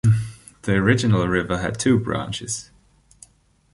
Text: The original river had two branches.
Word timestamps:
The 0.63 0.71
original 0.77 1.27
river 1.27 1.59
had 1.59 1.77
two 1.77 1.99
branches. 1.99 2.71